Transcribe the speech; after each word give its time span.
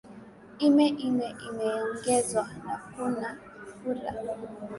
ime 0.67 0.87
ime 1.07 1.27
imeongezwa 1.47 2.43
na 2.65 2.75
kuna 2.93 3.29
kula 3.81 4.11